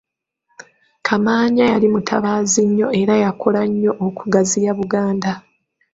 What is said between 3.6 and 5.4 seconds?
nnyo okugaziya Buganda.